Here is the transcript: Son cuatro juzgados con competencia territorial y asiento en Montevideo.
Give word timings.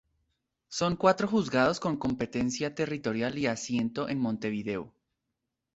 Son 0.67 0.95
cuatro 0.95 1.27
juzgados 1.27 1.79
con 1.79 1.95
competencia 1.95 2.73
territorial 2.73 3.37
y 3.37 3.45
asiento 3.45 4.09
en 4.09 4.17
Montevideo. 4.17 4.91